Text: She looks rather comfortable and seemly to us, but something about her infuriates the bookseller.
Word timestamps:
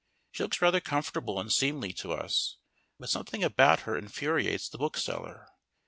She 0.31 0.41
looks 0.41 0.63
rather 0.63 0.79
comfortable 0.79 1.39
and 1.39 1.53
seemly 1.53 1.93
to 1.93 2.11
us, 2.11 2.57
but 2.99 3.11
something 3.11 3.43
about 3.43 3.81
her 3.81 3.95
infuriates 3.95 4.67
the 4.67 4.79
bookseller. 4.79 5.47